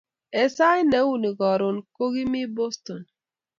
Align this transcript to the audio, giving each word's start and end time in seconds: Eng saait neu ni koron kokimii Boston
Eng 0.39 0.51
saait 0.55 0.87
neu 0.91 1.09
ni 1.21 1.29
koron 1.39 1.77
kokimii 1.95 2.51
Boston 2.55 3.01